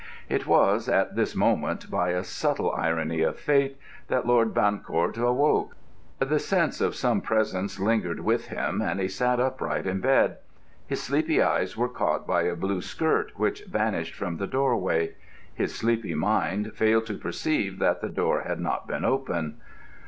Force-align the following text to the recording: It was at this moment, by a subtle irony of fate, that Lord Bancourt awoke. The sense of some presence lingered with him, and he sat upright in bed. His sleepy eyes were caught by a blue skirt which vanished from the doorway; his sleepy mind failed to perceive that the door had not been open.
It 0.29 0.47
was 0.47 0.89
at 0.89 1.15
this 1.15 1.35
moment, 1.35 1.91
by 1.91 2.09
a 2.09 2.23
subtle 2.23 2.71
irony 2.71 3.21
of 3.21 3.37
fate, 3.37 3.77
that 4.07 4.25
Lord 4.25 4.51
Bancourt 4.51 5.15
awoke. 5.15 5.75
The 6.17 6.39
sense 6.39 6.81
of 6.81 6.95
some 6.95 7.21
presence 7.21 7.79
lingered 7.79 8.21
with 8.21 8.47
him, 8.47 8.81
and 8.81 8.99
he 8.99 9.07
sat 9.07 9.39
upright 9.39 9.85
in 9.85 9.99
bed. 9.99 10.37
His 10.87 11.03
sleepy 11.03 11.39
eyes 11.39 11.77
were 11.77 11.87
caught 11.87 12.25
by 12.25 12.41
a 12.45 12.55
blue 12.55 12.81
skirt 12.81 13.33
which 13.35 13.63
vanished 13.65 14.15
from 14.15 14.37
the 14.37 14.47
doorway; 14.47 15.13
his 15.53 15.75
sleepy 15.75 16.15
mind 16.15 16.73
failed 16.73 17.05
to 17.05 17.19
perceive 17.19 17.77
that 17.77 18.01
the 18.01 18.09
door 18.09 18.41
had 18.41 18.59
not 18.59 18.87
been 18.87 19.05
open. 19.05 19.57